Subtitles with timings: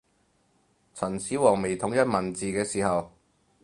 [0.95, 3.11] 秦始皇未統一文字嘅時候